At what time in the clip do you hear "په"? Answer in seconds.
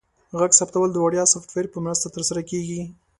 1.71-1.77